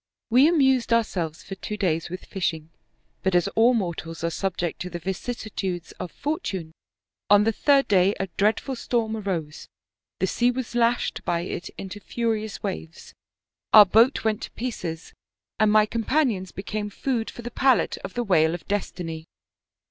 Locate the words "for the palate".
17.29-17.97